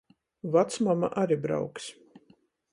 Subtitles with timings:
[0.55, 1.85] Vacmama ari brauks...